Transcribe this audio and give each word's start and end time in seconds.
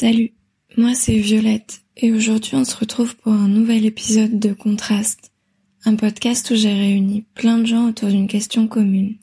Salut, 0.00 0.30
moi 0.76 0.94
c'est 0.94 1.18
Violette 1.18 1.80
et 1.96 2.12
aujourd'hui 2.12 2.54
on 2.54 2.64
se 2.64 2.76
retrouve 2.76 3.16
pour 3.16 3.32
un 3.32 3.48
nouvel 3.48 3.84
épisode 3.84 4.38
de 4.38 4.52
Contraste, 4.52 5.32
un 5.84 5.96
podcast 5.96 6.48
où 6.52 6.54
j'ai 6.54 6.72
réuni 6.72 7.26
plein 7.34 7.58
de 7.58 7.66
gens 7.66 7.88
autour 7.88 8.08
d'une 8.08 8.28
question 8.28 8.68
commune. 8.68 9.16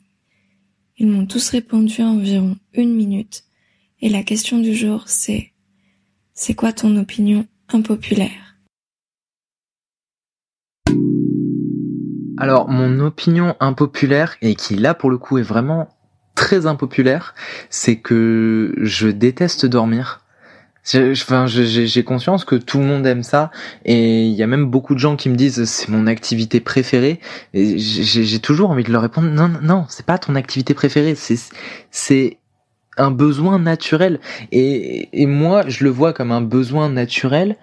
Ils 0.98 1.06
m'ont 1.06 1.24
tous 1.24 1.48
répondu 1.48 2.02
en 2.02 2.18
environ 2.18 2.58
une 2.74 2.94
minute 2.94 3.44
et 4.02 4.10
la 4.10 4.22
question 4.22 4.58
du 4.58 4.74
jour 4.74 5.04
c'est 5.06 5.52
c'est 6.34 6.52
quoi 6.52 6.74
ton 6.74 6.94
opinion 6.98 7.46
impopulaire? 7.72 8.58
Alors 12.36 12.68
mon 12.68 13.00
opinion 13.00 13.56
impopulaire 13.60 14.36
et 14.42 14.54
qui 14.54 14.76
là 14.76 14.92
pour 14.92 15.08
le 15.08 15.16
coup 15.16 15.38
est 15.38 15.42
vraiment 15.42 15.88
très 16.34 16.66
impopulaire, 16.66 17.34
c'est 17.70 17.96
que 17.96 18.74
je 18.82 19.08
déteste 19.08 19.64
dormir. 19.64 20.20
Enfin, 20.94 21.46
j'ai 21.46 22.04
conscience 22.04 22.44
que 22.44 22.54
tout 22.54 22.78
le 22.78 22.84
monde 22.84 23.06
aime 23.06 23.22
ça. 23.22 23.50
Et 23.84 24.24
il 24.26 24.34
y 24.34 24.42
a 24.42 24.46
même 24.46 24.66
beaucoup 24.66 24.94
de 24.94 25.00
gens 25.00 25.16
qui 25.16 25.28
me 25.28 25.36
disent 25.36 25.64
c'est 25.64 25.88
mon 25.88 26.06
activité 26.06 26.60
préférée. 26.60 27.20
Et 27.54 27.78
j'ai 27.78 28.38
toujours 28.38 28.70
envie 28.70 28.84
de 28.84 28.92
leur 28.92 29.02
répondre 29.02 29.28
non 29.28 29.50
non 29.62 29.86
c'est 29.88 30.06
pas 30.06 30.18
ton 30.18 30.34
activité 30.36 30.74
préférée. 30.74 31.14
C'est 31.14 31.38
c'est 31.90 32.38
un 32.96 33.10
besoin 33.10 33.58
naturel. 33.58 34.20
Et, 34.52 35.08
et 35.22 35.26
moi 35.26 35.64
je 35.68 35.84
le 35.84 35.90
vois 35.90 36.12
comme 36.12 36.30
un 36.30 36.40
besoin 36.42 36.88
naturel 36.88 37.56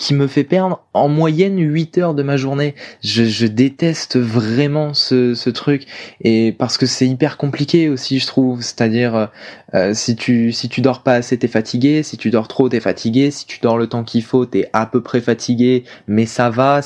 qui 0.00 0.14
me 0.14 0.26
fait 0.26 0.44
perdre 0.44 0.82
en 0.94 1.08
moyenne 1.08 1.58
8 1.58 1.98
heures 1.98 2.14
de 2.14 2.22
ma 2.22 2.38
journée. 2.38 2.74
Je, 3.02 3.46
déteste 3.46 4.18
vraiment 4.18 4.94
ce, 4.94 5.34
ce, 5.34 5.50
truc 5.50 5.86
et 6.22 6.52
parce 6.52 6.78
que 6.78 6.86
c'est 6.86 7.06
hyper 7.06 7.36
compliqué 7.36 7.90
aussi 7.90 8.18
je 8.18 8.26
trouve. 8.26 8.62
C'est-à-dire 8.62 9.28
euh, 9.74 9.92
si 9.92 10.16
tu 10.16 10.52
si 10.52 10.70
tu 10.70 10.80
dors 10.80 11.02
pas 11.02 11.14
assez 11.14 11.38
t'es 11.38 11.48
fatigué, 11.48 12.02
si 12.02 12.16
tu 12.16 12.30
dors 12.30 12.48
trop 12.48 12.70
t'es 12.70 12.80
fatigué, 12.80 13.30
si 13.30 13.44
tu 13.44 13.60
dors 13.60 13.76
le 13.76 13.88
temps 13.88 14.02
qu'il 14.02 14.22
faut 14.22 14.46
t'es 14.46 14.70
à 14.72 14.86
peu 14.86 15.02
près 15.02 15.20
fatigué, 15.20 15.84
mais 16.08 16.24
ça 16.24 16.48
va. 16.48 16.80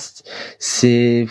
C'est 0.59 1.27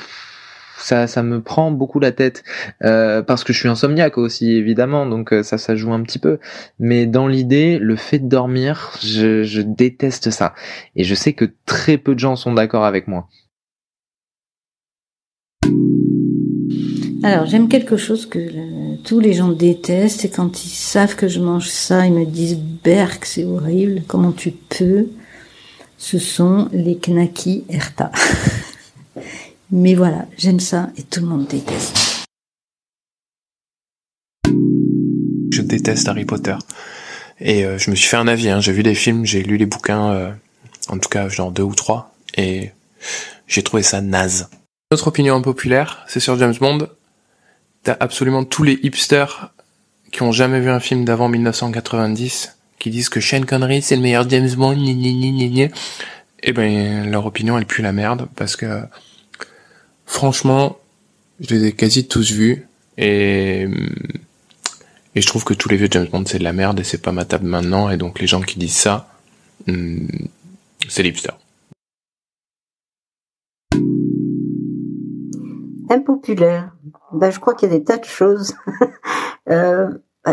ça, 0.84 1.08
ça 1.08 1.24
me 1.24 1.42
prend 1.42 1.72
beaucoup 1.72 2.00
la 2.00 2.12
tête 2.12 2.44
euh, 2.84 3.22
parce 3.22 3.44
que 3.44 3.54
je 3.54 3.60
suis 3.60 3.70
insomniaque 3.70 4.18
aussi 4.18 4.52
évidemment, 4.52 5.06
donc 5.06 5.32
euh, 5.32 5.42
ça, 5.42 5.58
ça 5.58 5.76
joue 5.76 5.94
un 5.94 6.02
petit 6.04 6.20
peu. 6.20 6.40
Mais 6.80 7.06
dans 7.06 7.28
l'idée, 7.28 7.80
le 7.80 7.96
fait 7.96 8.20
de 8.20 8.28
dormir, 8.28 8.92
je, 9.02 9.62
déteste 9.62 10.30
ça, 10.30 10.54
et 10.96 11.04
je 11.04 11.16
sais 11.16 11.34
que 11.34 11.46
très 11.66 11.98
peu 11.98 12.14
de 12.14 12.20
gens 12.20 12.36
sont 12.36 12.54
d'accord 12.54 12.84
avec 12.84 13.08
moi. 13.08 13.28
Alors 17.24 17.46
j'aime 17.46 17.70
quelque 17.70 17.96
chose 17.96 18.26
que 18.26 18.40
tous 19.04 19.22
les 19.22 19.34
gens 19.34 19.50
détestent, 19.50 20.26
et 20.26 20.30
quand 20.30 20.66
ils 20.66 20.70
savent 20.70 21.16
que 21.16 21.30
je 21.30 21.40
mange 21.40 21.70
ça, 21.70 22.06
ils 22.06 22.14
me 22.14 22.26
disent 22.26 22.60
Berk, 22.84 23.24
c'est 23.24 23.46
horrible, 23.46 24.02
comment 24.08 24.34
tu 24.34 24.52
peux? 24.52 25.08
Ce 25.98 26.20
sont 26.20 26.68
les 26.74 26.98
knackis 26.98 27.64
Erta. 27.70 28.12
Mais 29.76 29.96
voilà, 29.96 30.28
j'aime 30.38 30.60
ça 30.60 30.92
et 30.98 31.02
tout 31.02 31.20
le 31.20 31.26
monde 31.26 31.48
déteste. 31.48 32.28
Je 35.52 35.62
déteste 35.64 36.08
Harry 36.08 36.26
Potter. 36.26 36.56
Et 37.40 37.66
euh, 37.66 37.80
je 37.80 37.90
me 37.90 37.96
suis 37.96 38.08
fait 38.08 38.18
un 38.18 38.28
avis, 38.28 38.50
hein. 38.50 38.62
j'ai 38.62 38.72
vu 38.72 38.84
des 38.84 38.94
films, 38.94 39.26
j'ai 39.26 39.42
lu 39.42 39.58
les 39.58 39.66
bouquins, 39.66 40.12
euh, 40.12 40.32
en 40.90 41.00
tout 41.00 41.10
cas 41.10 41.28
genre 41.28 41.52
deux 41.52 41.64
ou 41.64 41.74
trois, 41.74 42.14
et 42.38 42.70
j'ai 43.48 43.64
trouvé 43.64 43.82
ça 43.82 44.00
naze. 44.00 44.48
Notre 44.92 45.08
opinion 45.08 45.36
impopulaire, 45.38 46.06
c'est 46.08 46.20
sur 46.20 46.38
James 46.38 46.54
Bond. 46.60 46.88
T'as 47.82 47.98
absolument 48.00 48.44
tous 48.44 48.62
les 48.62 48.80
hipsters 48.84 49.56
qui 50.12 50.22
ont 50.22 50.32
jamais 50.32 50.60
vu 50.60 50.70
un 50.70 50.80
film 50.80 51.04
d'avant 51.04 51.30
1990 51.30 52.60
qui 52.78 52.92
disent 52.92 53.10
que 53.10 53.20
Sean 53.20 53.42
Connery 53.42 53.82
c'est 53.82 53.96
le 53.96 54.04
meilleur 54.04 54.30
James 54.30 54.52
Bond, 54.52 54.76
ni 54.76 54.94
ni 54.94 55.16
ni 55.16 55.32
ni 55.32 55.50
ni. 55.50 55.68
Et 56.44 56.54
ben 56.54 57.10
leur 57.10 57.26
opinion 57.26 57.58
elle 57.58 57.66
pue 57.66 57.82
la 57.82 57.92
merde 57.92 58.28
parce 58.36 58.56
que 58.56 58.84
Franchement, 60.06 60.78
je 61.40 61.56
les 61.56 61.66
ai 61.66 61.72
quasi 61.74 62.08
tous 62.08 62.32
vus 62.32 62.68
et 62.98 63.68
et 65.16 65.22
je 65.22 65.28
trouve 65.28 65.44
que 65.44 65.54
tous 65.54 65.70
les 65.70 65.78
vieux 65.78 65.88
James 65.92 66.08
Bond 66.12 66.24
c'est 66.26 66.40
de 66.40 66.44
la 66.44 66.54
merde 66.54 66.80
et 66.80 66.84
c'est 66.84 67.02
pas 67.02 67.12
ma 67.12 67.26
table 67.26 67.46
maintenant 67.46 67.90
et 67.90 67.98
donc 67.98 68.20
les 68.20 68.28
gens 68.28 68.42
qui 68.42 68.58
disent 68.58 68.76
ça, 68.76 69.08
hmm, 69.68 70.08
c'est 70.90 71.04
l'hipster. 71.04 71.34
Impopulaire. 75.90 76.76
Ben, 77.12 77.30
je 77.30 77.40
crois 77.40 77.54
qu'il 77.54 77.70
y 77.70 77.76
a 77.76 77.78
des 77.78 77.84
tas 77.84 77.98
de 77.98 78.06
choses. 78.06 78.56
euh, 79.50 79.90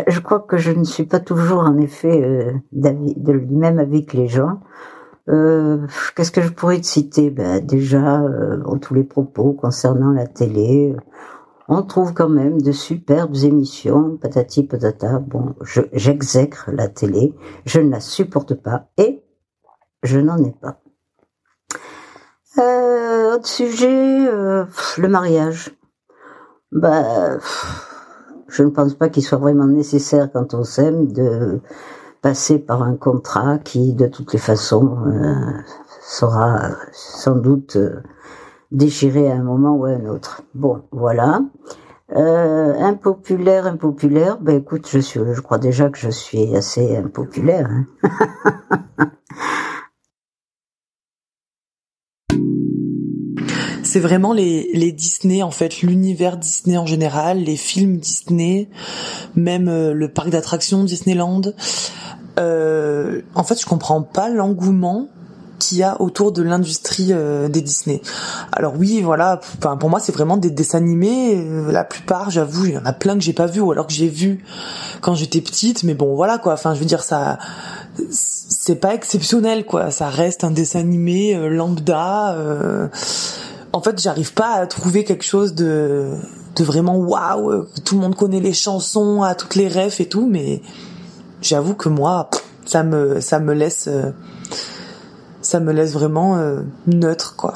je 0.07 0.21
crois 0.21 0.41
que 0.41 0.57
je 0.57 0.71
ne 0.71 0.85
suis 0.85 1.05
pas 1.05 1.21
toujours 1.21 1.61
en 1.61 1.79
effet 1.79 2.23
euh, 2.23 2.53
de 2.73 3.33
lui-même 3.33 3.79
avec 3.79 4.15
les 4.15 4.29
gens. 4.29 4.61
Euh, 5.31 5.87
Qu'est-ce 6.17 6.33
que 6.33 6.43
je 6.43 6.51
pourrais 6.53 6.81
te 6.81 6.87
citer? 6.87 7.31
Ben, 7.31 7.65
Déjà, 7.65 8.23
euh, 8.23 8.63
tous 8.81 8.95
les 8.95 9.05
propos 9.05 9.53
concernant 9.53 10.11
la 10.11 10.27
télé, 10.27 10.97
on 11.69 11.83
trouve 11.83 12.15
quand 12.15 12.29
même 12.29 12.61
de 12.61 12.73
superbes 12.73 13.37
émissions, 13.45 14.17
patati 14.17 14.65
patata. 14.65 15.21
Bon, 15.21 15.55
j'exècre 15.93 16.71
la 16.73 16.89
télé, 16.89 17.33
je 17.65 17.81
ne 17.81 17.91
la 17.91 18.01
supporte 18.01 18.55
pas 18.55 18.89
et 18.99 19.23
je 20.03 20.19
n'en 20.19 20.39
ai 20.39 20.51
pas. 20.51 20.81
Euh, 22.59 23.37
autre 23.37 23.47
sujet, 23.47 24.27
euh, 24.29 24.65
le 24.99 25.09
mariage. 25.09 25.71
Ben, 26.73 27.39
je 28.49 28.65
ne 28.65 28.71
pense 28.71 28.95
pas 28.95 29.09
qu'il 29.09 29.23
soit 29.23 29.39
vraiment 29.39 29.67
nécessaire 29.67 30.31
quand 30.33 30.55
on 30.55 30.65
s'aime 30.65 31.13
de 31.13 31.61
passer 32.23 32.59
par 32.59 32.83
un 32.83 32.97
contrat 32.97 33.59
qui, 33.59 33.95
de 33.95 34.07
toutes 34.07 34.33
les 34.33 34.39
façons, 34.39 34.99
euh, 35.07 35.35
sera 36.03 36.71
sans 36.93 37.37
doute 37.37 37.77
euh, 37.77 38.03
déchiré 38.73 39.31
à 39.31 39.37
un 39.37 39.43
moment 39.43 39.75
ou 39.77 39.85
à 39.85 39.91
un 39.91 40.07
autre. 40.07 40.43
Bon, 40.55 40.83
voilà. 40.93 41.41
Euh, 42.17 42.75
impopulaire, 42.81 43.67
impopulaire. 43.67 44.39
Ben 44.41 44.57
écoute, 44.57 44.89
je 44.91 44.99
suis, 44.99 45.21
je 45.33 45.41
crois 45.41 45.59
déjà 45.59 45.89
que 45.91 45.99
je 45.99 46.11
suis 46.11 46.55
assez 46.57 46.97
impopulaire. 46.97 47.69
Hein. 47.71 49.07
c'est 53.91 53.99
vraiment 53.99 54.33
les, 54.33 54.71
les 54.73 54.93
Disney 54.93 55.43
en 55.43 55.51
fait, 55.51 55.83
l'univers 55.83 56.37
Disney 56.37 56.79
en 56.79 56.87
général, 56.87 57.39
les 57.39 57.57
films 57.57 57.97
Disney, 57.97 58.69
même 59.35 59.67
euh, 59.67 59.93
le 59.93 60.09
parc 60.09 60.31
d'attractions 60.31 60.85
Disneyland. 60.85 61.43
Euh, 62.39 63.23
en 63.35 63.43
fait, 63.43 63.61
je 63.61 63.67
comprends 63.67 64.03
pas 64.03 64.29
l'engouement 64.29 65.09
qu'il 65.59 65.79
y 65.79 65.83
a 65.83 66.01
autour 66.01 66.31
de 66.31 66.41
l'industrie 66.43 67.09
euh, 67.11 67.49
des 67.49 67.63
Disney. 67.63 68.01
Alors 68.53 68.75
oui, 68.79 69.03
voilà, 69.03 69.41
enfin 69.59 69.77
pour 69.77 69.91
moi 69.91 69.99
c'est 69.99 70.13
vraiment 70.13 70.37
des 70.37 70.51
dessins 70.51 70.79
animés. 70.79 71.45
La 71.69 71.83
plupart, 71.83 72.31
j'avoue, 72.31 72.67
il 72.67 72.75
y 72.75 72.79
en 72.79 72.87
a 72.87 72.93
plein 72.93 73.15
que 73.15 73.25
j'ai 73.25 73.33
pas 73.33 73.47
vu 73.47 73.61
ou 73.61 73.73
alors 73.73 73.89
que 73.89 73.93
j'ai 73.93 74.09
vu 74.09 74.45
quand 75.01 75.17
j'étais 75.17 75.41
petite. 75.41 75.83
Mais 75.83 75.95
bon, 75.95 76.15
voilà 76.15 76.39
quoi. 76.39 76.53
Enfin, 76.53 76.75
je 76.75 76.79
veux 76.79 76.87
dire 76.87 77.03
ça, 77.03 77.39
c'est 78.09 78.77
pas 78.77 78.95
exceptionnel 78.95 79.67
quoi. 79.67 79.91
Ça 79.91 80.09
reste 80.09 80.45
un 80.45 80.53
dessin 80.53 80.79
animé 80.79 81.35
lambda 81.51 82.37
en 83.73 83.81
fait, 83.81 84.01
j'arrive 84.01 84.35
pas 84.35 84.55
à 84.55 84.67
trouver 84.67 85.05
quelque 85.05 85.25
chose 85.25 85.55
de, 85.55 86.13
de 86.57 86.65
vraiment 86.65 86.97
waouh. 86.97 87.67
Tout 87.85 87.95
le 87.95 88.01
monde 88.01 88.17
connaît 88.17 88.41
les 88.41 88.53
chansons, 88.53 89.23
à 89.23 89.35
toutes 89.35 89.55
les 89.55 89.69
refs 89.69 90.01
et 90.01 90.09
tout, 90.09 90.27
mais 90.29 90.63
j'avoue 91.41 91.75
que 91.75 91.89
moi, 91.89 92.31
ça 92.65 92.83
me, 92.83 93.21
ça 93.21 93.39
me 93.39 93.53
laisse, 93.53 93.87
euh, 93.89 94.11
ça 95.41 95.61
me 95.61 95.73
laisse 95.73 95.93
vraiment 95.93 96.39
euh, 96.39 96.63
neutre, 96.87 97.37
quoi. 97.37 97.55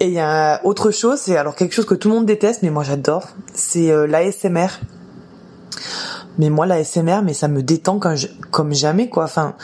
Et 0.00 0.06
il 0.06 0.12
y 0.12 0.20
a 0.20 0.60
autre 0.64 0.90
chose, 0.90 1.18
c'est 1.18 1.36
alors 1.36 1.54
quelque 1.54 1.74
chose 1.74 1.84
que 1.84 1.94
tout 1.94 2.08
le 2.08 2.14
monde 2.14 2.26
déteste, 2.26 2.62
mais 2.62 2.70
moi 2.70 2.84
j'adore, 2.84 3.28
c'est 3.52 3.90
euh, 3.90 4.06
l'ASMR. 4.06 4.68
Mais 6.38 6.48
moi 6.48 6.64
l'ASMR, 6.64 7.20
mais 7.22 7.34
ça 7.34 7.48
me 7.48 7.62
détend 7.62 8.00
comme 8.50 8.72
jamais, 8.72 9.10
quoi. 9.10 9.24
Enfin, 9.24 9.54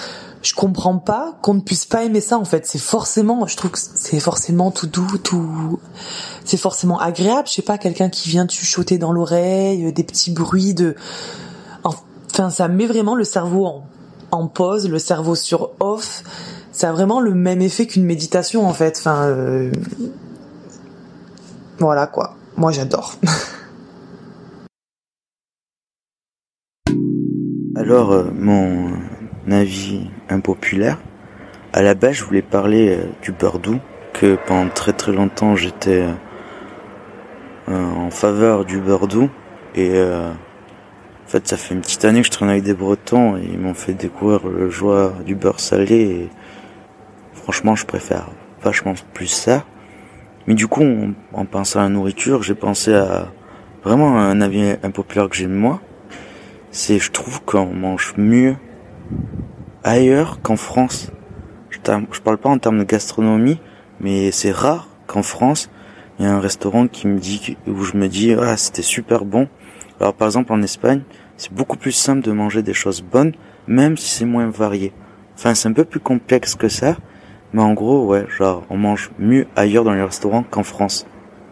je 0.46 0.54
comprends 0.54 0.98
pas 0.98 1.36
qu'on 1.42 1.54
ne 1.54 1.60
puisse 1.60 1.86
pas 1.86 2.04
aimer 2.04 2.21
ça 2.21 2.38
en 2.38 2.44
fait. 2.44 2.66
C'est 2.66 2.78
forcément, 2.78 3.47
je 3.48 3.56
trouve 3.56 3.72
que 3.72 3.78
c'est 3.78 4.21
forcément 4.21 4.71
tout 4.71 4.86
doux, 4.86 5.18
tout, 5.18 5.80
c'est 6.44 6.56
forcément 6.56 7.00
agréable. 7.00 7.48
Je 7.48 7.54
sais 7.54 7.62
pas, 7.62 7.78
quelqu'un 7.78 8.09
qui 8.09 8.28
vient 8.28 8.47
te 8.47 8.53
chuchoter 8.53 8.97
dans 8.97 9.10
l'oreille, 9.10 9.92
des 9.92 10.04
petits 10.04 10.30
bruits 10.30 10.72
de, 10.72 10.94
enfin 11.82 12.50
ça 12.50 12.68
met 12.68 12.86
vraiment 12.86 13.16
le 13.16 13.24
cerveau 13.24 13.66
en, 13.66 13.86
en 14.30 14.47
pause, 14.47 14.88
le 14.88 15.00
cerveau 15.00 15.34
sur 15.34 15.72
off. 15.80 16.22
Ça 16.71 16.91
a 16.91 16.92
vraiment 16.92 17.21
le 17.21 17.34
même 17.34 17.60
effet 17.60 17.88
qu'une 17.88 18.04
méditation 18.04 18.68
en 18.68 18.72
fait. 18.72 18.97
Enfin, 18.98 19.24
euh... 19.24 19.72
voilà 21.80 22.06
quoi. 22.06 22.36
Moi 22.56 22.71
j'adore. 22.71 23.16
Alors 27.74 28.12
euh, 28.12 28.30
mon 28.32 29.05
avis 29.53 30.10
impopulaire. 30.28 30.98
À 31.72 31.83
la 31.83 31.95
base, 31.95 32.15
je 32.15 32.25
voulais 32.25 32.43
parler 32.43 32.97
euh, 32.97 33.07
du 33.22 33.33
beurre 33.33 33.59
doux, 33.59 33.81
que 34.13 34.37
pendant 34.47 34.71
très 34.71 34.93
très 34.93 35.13
longtemps 35.13 35.57
j'étais 35.57 36.04
euh, 37.69 37.84
en 37.84 38.10
faveur 38.10 38.65
du 38.65 38.78
beurre 38.78 39.09
doux 39.09 39.31
et 39.75 40.01
En 40.01 41.28
fait, 41.28 41.47
ça 41.48 41.57
fait 41.57 41.75
une 41.75 41.83
petite 41.83 42.04
année 42.04 42.21
que 42.21 42.27
je 42.27 42.31
traîne 42.31 42.48
avec 42.48 42.63
des 42.63 42.72
Bretons 42.72 43.37
et 43.37 43.43
ils 43.45 43.59
m'ont 43.59 43.75
fait 43.75 43.93
découvrir 43.93 44.48
le 44.48 44.71
joie 44.71 45.13
du 45.27 45.34
beurre 45.34 45.60
salé. 45.60 45.97
Et 45.97 46.31
franchement, 47.34 47.75
je 47.75 47.84
préfère 47.84 48.31
vachement 48.63 48.95
plus 49.13 49.27
ça. 49.27 49.65
Mais 50.47 50.54
du 50.54 50.69
coup, 50.69 50.84
en, 51.33 51.45
pensant 51.45 51.81
à 51.81 51.83
la 51.83 51.89
nourriture, 51.89 52.43
j'ai 52.43 52.54
pensé 52.54 52.95
à 52.95 53.33
vraiment 53.83 54.19
un 54.19 54.41
avis 54.41 54.77
impopulaire 54.83 55.28
que 55.28 55.37
j'ai 55.37 55.47
de 55.47 55.53
moi. 55.53 55.81
C'est, 56.71 56.98
je 56.98 57.10
trouve 57.10 57.43
qu'on 57.43 57.66
mange 57.66 58.15
mieux 58.16 58.57
ailleurs 59.86 60.41
qu'en 60.42 60.56
France. 60.56 61.10
Je, 61.71 62.21
parle 62.21 62.38
pas 62.38 62.48
en 62.48 62.59
termes 62.59 62.78
de 62.78 62.84
gastronomie, 62.84 63.60
mais 64.00 64.33
c'est 64.33 64.50
rare 64.50 64.88
qu'en 65.06 65.22
France, 65.22 65.71
il 66.18 66.24
y 66.24 66.28
a 66.28 66.34
un 66.34 66.41
restaurant 66.41 66.88
qui 66.88 67.06
me 67.06 67.18
dit, 67.18 67.56
où 67.68 67.83
je 67.83 67.97
me 67.97 68.09
dis, 68.09 68.33
ah, 68.33 68.56
c'était 68.56 68.83
super 68.83 69.24
bon. 69.24 69.48
Alors, 70.00 70.15
par 70.15 70.27
exemple, 70.27 70.53
en 70.53 70.60
Espagne, 70.62 71.03
c'est 71.36 71.53
beaucoup 71.53 71.77
plus 71.77 71.92
simple 71.92 72.22
de 72.22 72.33
manger 72.33 72.62
des 72.62 72.74
choses 72.74 73.03
bonnes, 73.03 73.33
même 73.68 73.97
si 73.97 74.09
c'est 74.09 74.24
moins 74.24 74.48
varié. 74.48 74.92
Enfin, 75.36 75.54
c'est 75.54 75.68
un 75.68 75.72
peu 75.72 75.84
plus 75.84 76.00
complexe 76.00 76.56
que 76.56 76.68
ça, 76.68 76.97
mais 77.53 77.62
en 77.62 77.74
gros, 77.74 78.06
ouais, 78.06 78.27
genre, 78.36 78.65
on 78.71 78.77
mange 78.77 79.12
mieux 79.18 79.47
ailleurs 79.54 79.84
dans 79.84 79.94
les 79.94 80.03
restaurants 80.03 80.42
qu'en 80.42 80.65
France, 80.65 81.06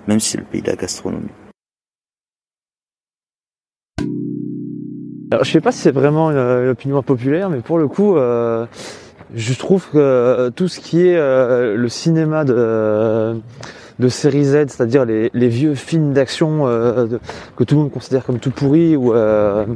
même 0.08 0.18
si 0.18 0.30
c'est 0.30 0.38
le 0.38 0.44
pays 0.44 0.62
de 0.62 0.70
la 0.70 0.76
gastronomie. 0.76 1.30
Alors, 5.34 5.42
je 5.42 5.50
sais 5.50 5.60
pas 5.60 5.72
si 5.72 5.80
c'est 5.80 5.90
vraiment 5.90 6.30
une, 6.30 6.68
opinion 6.68 7.02
populaire, 7.02 7.50
mais 7.50 7.58
pour 7.58 7.76
le 7.76 7.88
coup, 7.88 8.16
euh, 8.16 8.66
je 9.34 9.52
trouve 9.54 9.84
que 9.90 9.98
euh, 9.98 10.50
tout 10.50 10.68
ce 10.68 10.78
qui 10.78 11.08
est 11.08 11.16
euh, 11.16 11.74
le 11.76 11.88
cinéma 11.88 12.44
de 12.44 13.42
série 14.08 14.44
Z, 14.44 14.66
c'est-à-dire 14.68 15.04
les, 15.04 15.48
vieux 15.48 15.74
films 15.74 16.12
d'action 16.12 16.68
euh, 16.68 17.18
que 17.56 17.64
tout 17.64 17.74
le 17.74 17.80
monde 17.80 17.90
considère 17.90 18.24
comme 18.24 18.38
tout 18.38 18.52
pourris 18.52 18.94
ou, 18.94 19.12
euh, 19.12 19.66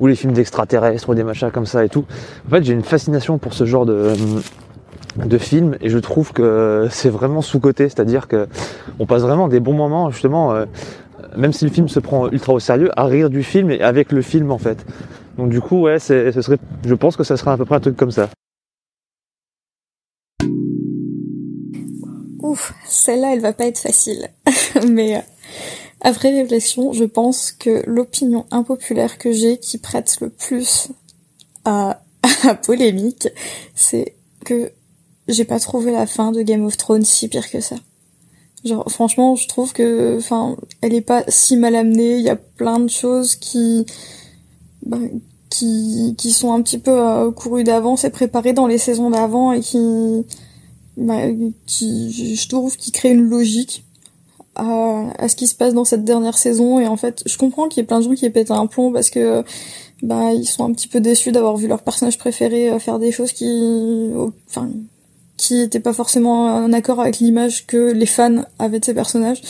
les 0.00 0.14
films 0.14 0.32
d'extraterrestres 0.32 1.08
ou 1.08 1.16
des 1.16 1.24
machins 1.24 1.50
comme 1.50 1.66
ça 1.66 1.84
et 1.84 1.88
tout. 1.88 2.04
En 2.46 2.50
fait, 2.50 2.62
j'ai 2.62 2.72
une 2.72 2.84
fascination 2.84 3.38
pour 3.38 3.52
ce 3.52 3.64
genre 3.64 3.86
de 3.86 4.12
de 5.16 5.38
films 5.38 5.76
et 5.80 5.90
je 5.90 5.98
trouve 5.98 6.32
que 6.32 6.88
c'est 6.90 7.08
vraiment 7.08 7.40
sous-coté, 7.40 7.88
c'est-à-dire 7.88 8.26
que 8.26 8.48
on 8.98 9.06
passe 9.06 9.22
vraiment 9.22 9.48
des 9.48 9.60
bons 9.60 9.72
moments 9.72 10.10
justement, 10.10 10.52
euh, 10.52 10.64
même 11.36 11.52
si 11.52 11.64
le 11.64 11.70
film 11.70 11.88
se 11.88 12.00
prend 12.00 12.30
ultra 12.30 12.52
au 12.52 12.60
sérieux, 12.60 12.90
à 12.98 13.06
rire 13.06 13.30
du 13.30 13.42
film 13.42 13.70
et 13.70 13.80
avec 13.80 14.12
le 14.12 14.22
film 14.22 14.50
en 14.50 14.58
fait. 14.58 14.84
Donc 15.36 15.50
du 15.50 15.60
coup, 15.60 15.82
ouais, 15.82 15.98
ce 15.98 16.58
je 16.84 16.94
pense 16.94 17.16
que 17.16 17.24
ça 17.24 17.36
serait 17.36 17.50
à 17.50 17.56
peu 17.56 17.64
près 17.64 17.76
un 17.76 17.80
truc 17.80 17.96
comme 17.96 18.10
ça. 18.10 18.28
Ouf, 22.40 22.74
celle-là, 22.86 23.32
elle 23.32 23.40
va 23.40 23.52
pas 23.52 23.66
être 23.66 23.78
facile. 23.78 24.28
Mais 24.88 25.16
euh, 25.16 25.20
après 26.02 26.30
réflexion, 26.30 26.92
je 26.92 27.04
pense 27.04 27.52
que 27.52 27.82
l'opinion 27.86 28.46
impopulaire 28.50 29.18
que 29.18 29.32
j'ai 29.32 29.58
qui 29.58 29.78
prête 29.78 30.18
le 30.20 30.28
plus 30.28 30.88
à, 31.64 32.02
à 32.44 32.54
polémique, 32.54 33.28
c'est 33.74 34.14
que 34.44 34.70
j'ai 35.26 35.44
pas 35.44 35.58
trouvé 35.58 35.90
la 35.90 36.06
fin 36.06 36.32
de 36.32 36.42
Game 36.42 36.64
of 36.66 36.76
Thrones 36.76 37.04
si 37.04 37.28
pire 37.28 37.50
que 37.50 37.60
ça. 37.60 37.76
Genre 38.64 38.90
franchement, 38.90 39.36
je 39.36 39.46
trouve 39.46 39.72
que 39.72 40.16
enfin, 40.16 40.56
elle 40.80 40.94
est 40.94 41.02
pas 41.02 41.24
si 41.28 41.56
mal 41.56 41.74
amenée, 41.74 42.16
il 42.16 42.22
y 42.22 42.30
a 42.30 42.36
plein 42.36 42.80
de 42.80 42.88
choses 42.88 43.36
qui 43.36 43.84
bah, 44.86 44.98
qui 45.50 46.14
qui 46.16 46.30
sont 46.32 46.52
un 46.52 46.62
petit 46.62 46.78
peu 46.78 46.90
euh, 46.90 47.30
courues 47.30 47.64
d'avance 47.64 48.04
et 48.04 48.10
préparées 48.10 48.54
dans 48.54 48.66
les 48.66 48.78
saisons 48.78 49.10
d'avant 49.10 49.52
et 49.52 49.60
qui 49.60 50.24
bah, 50.96 51.26
qui, 51.66 52.36
je 52.36 52.48
trouve, 52.48 52.76
qui 52.76 52.92
crée 52.92 53.10
une 53.10 53.28
logique 53.28 53.84
à, 54.54 55.10
à, 55.18 55.28
ce 55.28 55.36
qui 55.36 55.46
se 55.46 55.54
passe 55.54 55.74
dans 55.74 55.84
cette 55.84 56.04
dernière 56.04 56.38
saison. 56.38 56.78
Et 56.78 56.86
en 56.86 56.96
fait, 56.96 57.22
je 57.26 57.36
comprends 57.36 57.68
qu'il 57.68 57.80
y 57.80 57.84
ait 57.84 57.86
plein 57.86 57.98
de 57.98 58.04
gens 58.04 58.14
qui 58.14 58.24
aient 58.24 58.30
pété 58.30 58.52
un 58.52 58.66
plomb 58.66 58.92
parce 58.92 59.10
que 59.10 59.44
bah 60.02 60.32
ils 60.34 60.46
sont 60.46 60.64
un 60.64 60.72
petit 60.72 60.88
peu 60.88 61.00
déçus 61.00 61.32
d'avoir 61.32 61.56
vu 61.56 61.66
leur 61.66 61.82
personnage 61.82 62.18
préféré 62.18 62.70
euh, 62.70 62.78
faire 62.78 62.98
des 62.98 63.12
choses 63.12 63.32
qui, 63.32 64.10
enfin, 64.48 64.70
qui 65.46 65.60
étaient 65.60 65.80
pas 65.80 65.92
forcément 65.92 66.46
en 66.46 66.72
accord 66.72 67.00
avec 67.00 67.18
l'image 67.18 67.66
que 67.66 67.92
les 67.92 68.06
fans 68.06 68.44
avaient 68.58 68.80
de 68.80 68.84
ces 68.84 68.94
personnages. 68.94 69.42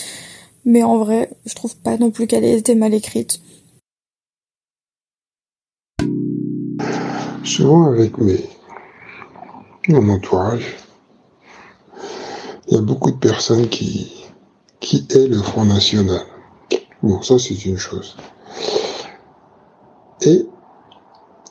Mais 0.65 0.83
en 0.83 0.99
vrai, 0.99 1.31
je 1.47 1.55
trouve 1.55 1.77
pas 1.77 1.97
non 1.99 2.11
plus 2.11 2.27
qu'elle 2.27 2.45
ait 2.45 2.59
été 2.59 2.75
mal 2.75 2.95
écrite. 2.95 3.41
Souvent 7.45 7.85
avec 7.85 8.19
mes 8.19 8.49
mon 9.89 10.09
entourage, 10.09 10.77
il 12.67 12.75
y 12.75 12.79
a 12.79 12.81
beaucoup 12.81 13.11
de 13.11 13.19
personnes 13.19 13.69
qui, 13.69 14.25
qui 14.81 15.07
est 15.11 15.29
le 15.29 15.43
Front 15.43 15.67
National. 15.67 16.23
Bon, 17.03 17.21
ça 17.21 17.39
c'est 17.39 17.67
une 17.67 17.77
chose. 17.77 18.17
Et 20.23 20.47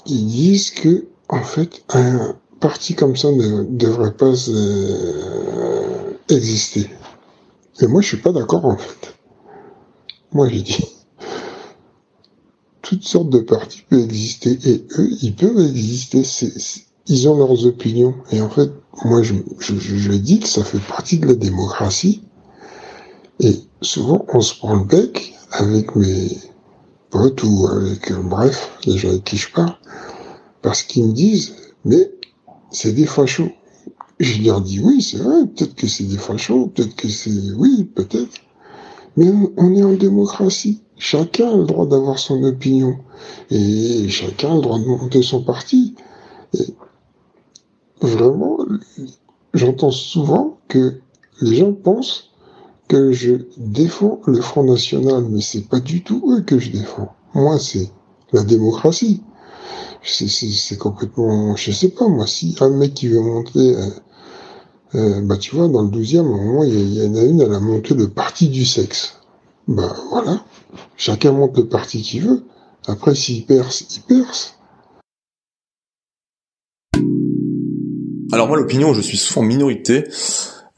ils 0.07 0.25
disent 0.25 0.71
que, 0.71 1.07
en 1.29 1.43
fait, 1.43 1.83
un 1.93 2.35
parti 2.63 2.95
comme 2.95 3.17
ça 3.17 3.29
ne 3.29 3.63
devrait 3.63 4.13
pas 4.13 4.33
euh, 4.47 6.13
exister. 6.29 6.89
Et 7.81 7.87
moi, 7.87 8.01
je 8.01 8.07
suis 8.07 8.21
pas 8.21 8.31
d'accord, 8.31 8.63
en 8.63 8.77
fait. 8.77 9.13
Moi, 10.31 10.47
j'ai 10.47 10.61
dit, 10.61 10.85
toutes 12.81 13.03
sortes 13.03 13.29
de 13.29 13.39
partis 13.39 13.83
peuvent 13.89 13.99
exister, 13.99 14.57
et 14.63 14.85
eux, 14.97 15.09
ils 15.21 15.35
peuvent 15.35 15.59
exister. 15.59 16.23
ils 17.07 17.27
ont 17.27 17.37
leurs 17.37 17.65
opinions. 17.65 18.15
Et 18.31 18.39
en 18.39 18.49
fait, 18.49 18.71
moi, 19.03 19.21
je, 19.23 20.11
dis 20.13 20.39
que 20.39 20.47
ça 20.47 20.63
fait 20.63 20.79
partie 20.79 21.19
de 21.19 21.27
la 21.27 21.35
démocratie. 21.35 22.23
Et 23.41 23.59
souvent, 23.81 24.25
on 24.33 24.39
se 24.39 24.55
prend 24.55 24.75
le 24.75 24.85
bec 24.85 25.33
avec 25.51 25.97
mes 25.97 26.37
potes 27.09 27.43
ou 27.43 27.67
avec, 27.67 28.09
euh, 28.09 28.21
bref, 28.23 28.71
les 28.85 28.97
gens 28.97 29.09
avec 29.09 29.25
qui 29.25 29.35
je 29.35 29.51
parle, 29.51 29.75
parce 30.61 30.81
qu'ils 30.83 31.07
me 31.07 31.11
disent, 31.11 31.55
mais 31.83 32.12
c'est 32.73 32.91
des 32.91 33.05
fachos. 33.05 33.51
Je 34.19 34.41
leur 34.43 34.61
dis, 34.61 34.79
oui, 34.79 35.01
c'est 35.01 35.17
vrai, 35.17 35.47
peut-être 35.47 35.75
que 35.75 35.87
c'est 35.87 36.03
des 36.03 36.17
fachos, 36.17 36.67
peut-être 36.67 36.95
que 36.95 37.07
c'est, 37.07 37.51
oui, 37.55 37.85
peut-être. 37.95 38.41
Mais 39.15 39.31
on 39.57 39.73
est 39.75 39.83
en 39.83 39.93
démocratie. 39.93 40.81
Chacun 40.97 41.51
a 41.51 41.57
le 41.57 41.65
droit 41.65 41.85
d'avoir 41.85 42.19
son 42.19 42.43
opinion. 42.43 42.97
Et 43.49 44.09
chacun 44.09 44.51
a 44.51 44.55
le 44.55 44.61
droit 44.61 44.79
de 44.79 44.85
monter 44.85 45.21
son 45.21 45.43
parti. 45.43 45.95
Vraiment, 48.01 48.57
j'entends 49.53 49.91
souvent 49.91 50.57
que 50.67 50.99
les 51.41 51.57
gens 51.57 51.73
pensent 51.73 52.31
que 52.87 53.11
je 53.11 53.35
défends 53.57 54.19
le 54.25 54.41
Front 54.41 54.63
National, 54.63 55.25
mais 55.29 55.41
c'est 55.41 55.67
pas 55.67 55.79
du 55.79 56.03
tout 56.03 56.23
eux 56.31 56.41
que 56.41 56.59
je 56.59 56.71
défends. 56.71 57.13
Moi, 57.33 57.59
c'est 57.59 57.91
la 58.31 58.43
démocratie. 58.43 59.21
C'est 60.03 60.77
complètement, 60.77 61.55
je 61.55 61.71
sais 61.71 61.89
pas, 61.89 62.07
moi, 62.07 62.27
si 62.27 62.55
un 62.59 62.69
mec 62.69 62.93
qui 62.93 63.07
veut 63.07 63.21
monter, 63.21 63.75
euh, 63.75 63.89
euh, 64.95 65.21
bah 65.21 65.37
tu 65.37 65.55
vois, 65.55 65.67
dans 65.67 65.81
le 65.81 65.89
12e, 65.89 66.19
au 66.19 66.23
moment, 66.23 66.63
il 66.63 66.93
y, 66.93 67.07
en 67.07 67.15
a 67.15 67.21
une, 67.21 67.41
elle 67.41 67.53
a 67.53 67.59
monté 67.59 67.93
le 67.93 68.09
parti 68.09 68.49
du 68.49 68.65
sexe. 68.65 69.19
Bah 69.67 69.95
voilà, 70.09 70.43
chacun 70.97 71.31
monte 71.31 71.57
le 71.57 71.67
parti 71.67 72.01
qu'il 72.01 72.23
veut. 72.23 72.43
Après, 72.87 73.15
s'il 73.15 73.45
perce, 73.45 73.85
il 73.95 74.01
perce. 74.01 74.55
Alors 78.33 78.47
moi, 78.47 78.57
l'opinion 78.57 78.93
je 78.93 79.01
suis 79.01 79.17
souvent 79.17 79.41
en 79.41 79.45
minorité, 79.45 80.05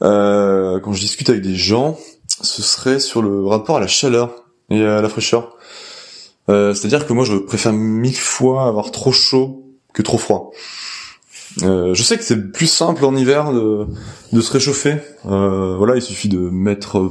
euh, 0.02 0.78
quand 0.80 0.92
je 0.92 1.00
discute 1.00 1.30
avec 1.30 1.42
des 1.42 1.54
gens, 1.54 1.96
ce 2.42 2.62
serait 2.62 3.00
sur 3.00 3.22
le 3.22 3.46
rapport 3.46 3.78
à 3.78 3.80
la 3.80 3.86
chaleur 3.86 4.44
et 4.70 4.84
à 4.84 5.00
la 5.00 5.08
fraîcheur. 5.08 5.56
Euh, 6.48 6.74
C'est-à-dire 6.74 7.06
que 7.06 7.12
moi, 7.12 7.24
je 7.24 7.36
préfère 7.36 7.72
mille 7.72 8.16
fois 8.16 8.66
avoir 8.66 8.90
trop 8.90 9.12
chaud 9.12 9.64
que 9.92 10.02
trop 10.02 10.18
froid. 10.18 10.52
Euh, 11.62 11.94
je 11.94 12.02
sais 12.02 12.18
que 12.18 12.24
c'est 12.24 12.52
plus 12.52 12.66
simple 12.66 13.04
en 13.04 13.16
hiver 13.16 13.52
de, 13.52 14.40
se 14.40 14.52
réchauffer. 14.52 14.96
Euh, 15.26 15.76
voilà, 15.76 15.96
il 15.96 16.02
suffit 16.02 16.28
de 16.28 16.38
mettre 16.38 17.10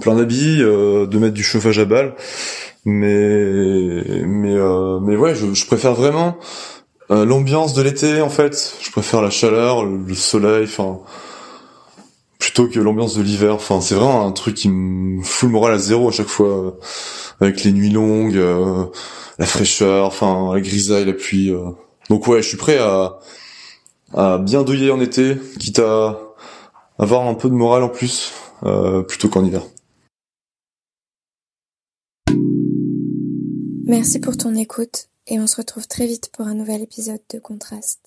plein 0.00 0.16
d'habits, 0.16 0.58
de 0.58 1.18
mettre 1.18 1.34
du 1.34 1.44
chauffage 1.44 1.78
à 1.78 1.84
balles. 1.84 2.14
Mais 2.84 4.22
mais 4.26 4.56
mais 5.00 5.16
ouais, 5.16 5.34
je, 5.34 5.66
préfère 5.66 5.94
vraiment 5.94 6.36
l'ambiance 7.08 7.72
de 7.72 7.82
l'été 7.82 8.20
en 8.20 8.28
fait, 8.28 8.76
je 8.82 8.90
préfère 8.90 9.22
la 9.22 9.30
chaleur, 9.30 9.84
le 9.84 10.14
soleil, 10.14 10.64
enfin 10.64 10.98
plutôt 12.54 12.70
que 12.70 12.78
l'ambiance 12.78 13.16
de 13.16 13.22
l'hiver. 13.22 13.54
Enfin, 13.54 13.80
c'est 13.80 13.96
vraiment 13.96 14.24
un 14.24 14.30
truc 14.30 14.54
qui 14.54 14.68
me 14.68 15.22
fout 15.24 15.48
le 15.48 15.52
moral 15.52 15.74
à 15.74 15.78
zéro 15.78 16.08
à 16.08 16.12
chaque 16.12 16.28
fois, 16.28 16.48
euh, 16.48 16.70
avec 17.40 17.64
les 17.64 17.72
nuits 17.72 17.90
longues, 17.90 18.36
euh, 18.36 18.84
la 19.40 19.46
fraîcheur, 19.46 20.06
enfin 20.06 20.54
la 20.54 20.60
grisaille, 20.60 21.04
la 21.04 21.14
pluie. 21.14 21.52
Donc 22.08 22.28
ouais, 22.28 22.42
je 22.42 22.48
suis 22.48 22.56
prêt 22.56 22.78
à 22.78 23.18
à 24.16 24.38
bien 24.38 24.62
douiller 24.62 24.92
en 24.92 25.00
été, 25.00 25.36
quitte 25.58 25.80
à 25.80 26.16
avoir 27.00 27.26
un 27.26 27.34
peu 27.34 27.48
de 27.48 27.54
morale 27.54 27.82
en 27.82 27.88
plus, 27.88 28.32
plutôt 29.08 29.28
qu'en 29.28 29.44
hiver. 29.44 29.62
Merci 33.86 34.20
pour 34.20 34.36
ton 34.36 34.54
écoute 34.54 35.08
et 35.26 35.40
on 35.40 35.48
se 35.48 35.56
retrouve 35.56 35.88
très 35.88 36.06
vite 36.06 36.30
pour 36.32 36.46
un 36.46 36.54
nouvel 36.54 36.82
épisode 36.82 37.20
de 37.32 37.40
Contraste. 37.40 38.03